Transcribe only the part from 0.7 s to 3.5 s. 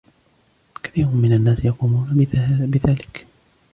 كثير من الناس يقومون بذلك.